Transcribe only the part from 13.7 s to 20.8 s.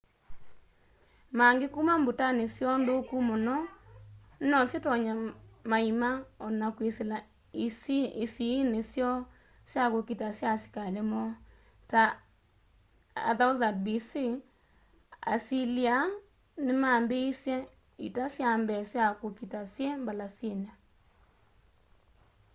b.c. asĩlĩa nĩmambĩĩsye ita syambee sya kũkita syĩ mbalasĩnĩ